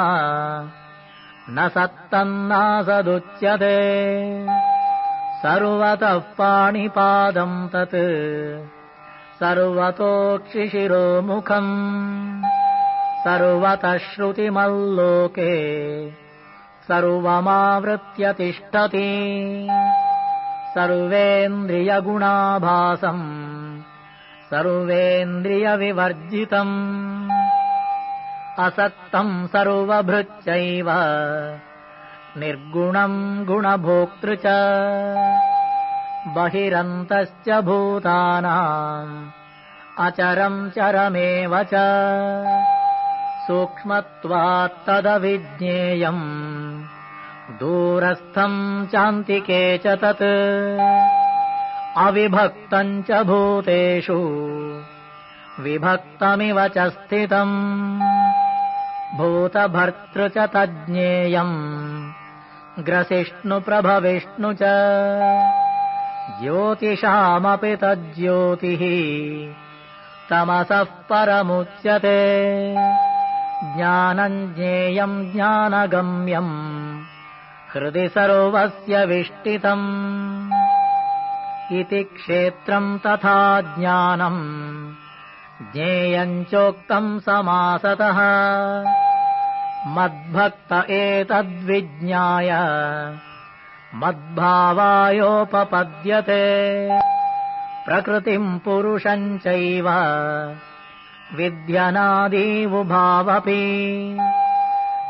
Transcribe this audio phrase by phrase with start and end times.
[1.49, 3.85] न सत्तन्नासदुच्यते
[5.45, 7.95] सर्वतः पाणिपादम् तत्
[9.39, 10.47] सर्वतोक्षिशिरोमुखम्
[13.25, 15.51] सर्वतः श्रुतिमल्लोके
[16.87, 19.11] सर्वमावृत्य तिष्ठति
[20.77, 23.23] सर्वेन्द्रियगुणाभासम्
[24.51, 26.75] सर्वेन्द्रियविवर्जितम्
[28.65, 30.89] असक्तम् सर्वभृत्यैव
[32.37, 34.43] निर्गुणम् गुणभोक्तृ च।
[36.35, 39.29] बहिरन्तश्च भूतानाम्
[40.05, 41.69] अचरम् चरमेव च।
[43.47, 44.43] सूक्ष्मत्वात्तदविज्ञेयम्
[47.59, 50.23] दूरस्थम् चान्तिके च तत्।
[51.97, 54.19] अविभक्तम् च भूतेषु।
[55.63, 57.99] विभक्तमिव च स्थितम्।
[59.17, 61.84] भूतभर्तृ च तज्ज्ञेयम्
[62.79, 64.59] ग्रसिष्णुप्रभविष्णु च।
[66.41, 68.83] ज्योतिषामपि तज्ज्योतिः
[70.29, 72.35] तमसः परमुच्यते।
[73.75, 76.99] ज्ञानम् ज्ञेयम् ज्ञानगम्यम्
[77.73, 80.49] हृदि सर्वस्य विष्टितम्
[81.79, 84.93] इति क्षेत्रम् तथा ज्ञानम्
[85.73, 88.19] ज्ञेयम् चोक्तम् समासतः
[89.95, 92.49] मद्भक्त एतद्विज्ञाय।
[93.95, 94.85] मद्भावायोपपद्यते।
[97.85, 99.89] प्रकृतिम् पुरुषम् चैव।
[101.35, 102.47] विद्यनादीवुभावपि।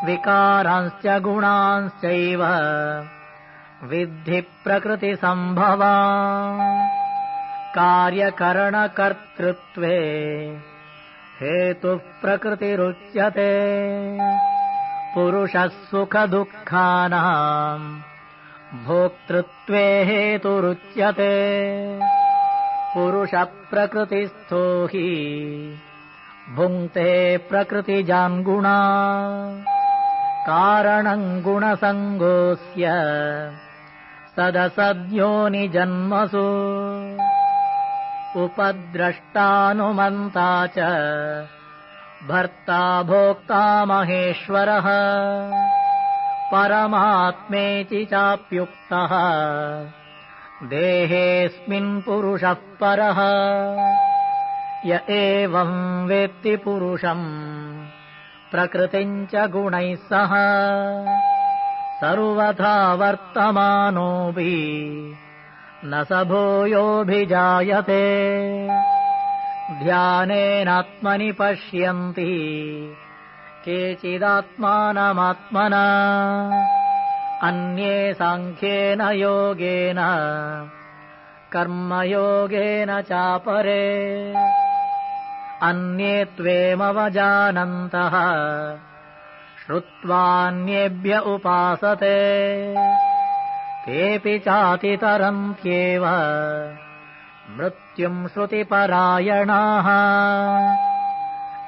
[0.06, 2.44] विकारांश्च गुणांश्चैव।
[3.84, 5.96] विद्धि प्रकृतिसम्भवा
[7.76, 8.80] कार्यकरणकर्तृत्वे।
[11.42, 13.66] हेतुः प्रकृतिरुच्यते
[15.16, 18.00] पुरुषः सुखदुःखानाम्।
[18.86, 21.34] भोक्तृत्वे हेतुरुच्यते।
[22.94, 25.78] पुरुषप्रकृतिस्थो हि।
[26.56, 28.78] भुङ्क्ते प्रकृतिजान्गुणा
[30.48, 32.92] कारणम् गुणसङ्गोऽस्य।
[34.36, 36.46] सदसद्योनिजन्मसु
[38.44, 40.80] उपद्रष्टानुमन्ता च
[42.30, 44.84] भर्ता भोक्ता महेश्वरः।
[46.52, 49.10] परमात्मेति चाप्युक्तः।
[50.68, 53.20] देहेऽस्मिन् पुरुषः परः।
[54.92, 57.86] य एवम् वेत्ति पुरुषम्
[58.52, 60.32] प्रकृतिम् च गुणैः सह।
[62.02, 64.46] सर्वथा वर्तमानोऽपि।
[65.86, 67.36] न स भूयोऽभिजायते
[69.72, 72.34] ध्यानेनात्मनि पश्यन्ति।
[73.66, 74.62] केचिदात्मानमात्मना।
[77.44, 79.96] अन्ये साङ्ख्येन योगेन
[81.52, 84.34] कर्मयोगेन चापरे।
[85.62, 88.16] अन्ये त्वेमवजानन्तः
[89.66, 92.18] श्रुत्वान्येभ्य उपासते।
[93.86, 96.06] तेऽपि चातितरन्त्येव
[97.50, 99.88] मृत्युम् श्रुतिपरायणाः।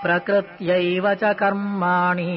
[0.03, 2.33] प्रकृत्यैव च कर्माणि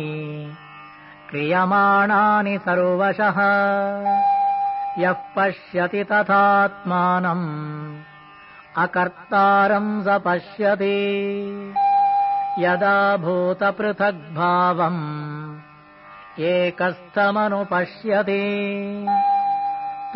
[1.30, 3.38] क्रियमाणानि सर्वशः
[5.00, 8.00] यः पश्यति तथात्मानम्।
[8.78, 11.14] अकर्तारम् स पश्यति।
[12.60, 15.60] यदा भूतपृथग्भावम्।
[16.40, 19.06] एकस्थमनुपश्यति।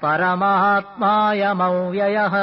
[0.04, 2.36] परमात्मायमव्ययः।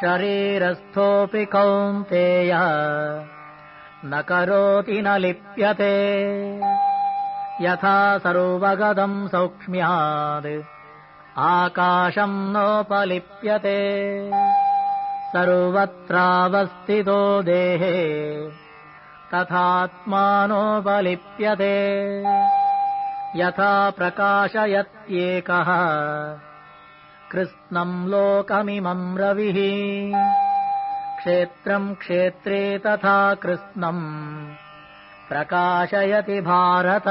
[0.00, 2.52] शरीरस्थोऽपि कौन्तेय
[4.04, 5.94] न करोति न लिप्यते।
[7.64, 10.62] यथा सर्वगतम् सौक्ष्म्यात्
[11.38, 13.78] आकाशम् नोपलिप्यते।
[15.32, 18.36] सर्वत्रावस्थितो देहे
[19.34, 21.78] तथात्मानोपलिप्यते
[23.36, 25.66] यथा प्रकाशयत्येकः।
[27.32, 30.12] कृत्स्नम् लोकमिमम् रविः।
[31.16, 34.46] क्षेत्रम् क्षेत्रे तथा कृत्स्नम्
[35.28, 37.04] प्रकाशयति भारत।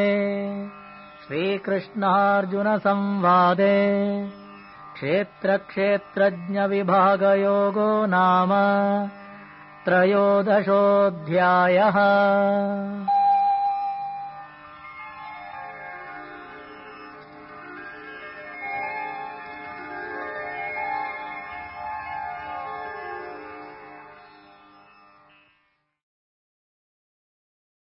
[1.28, 3.78] श्रीकृष्णार्जुनसंवादे
[4.96, 8.52] क्षेत्रक्षेत्रज्ञविभागयोगो नाम
[9.86, 11.98] त्रयोदशोऽध्यायः